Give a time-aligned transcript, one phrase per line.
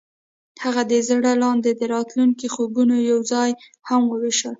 [0.63, 3.51] هغوی د زړه لاندې د راتلونکي خوبونه یوځای
[3.89, 4.49] هم وویشل.